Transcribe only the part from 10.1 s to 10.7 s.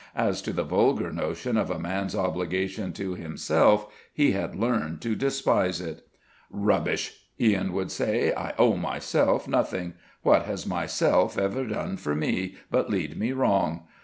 What has